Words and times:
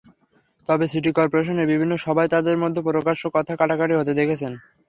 তবে 0.69 0.85
সিটি 0.91 1.11
করপোরেশনের 1.17 1.69
বিভিন্ন 1.71 1.93
সভায় 1.97 2.31
তাঁদের 2.33 2.57
মধ্যে 2.57 2.81
প্রকাশ্যে 2.87 3.27
কথা–কাটাকাটি 3.35 3.93
হতে 3.97 4.13
দেখেছেন। 4.19 4.51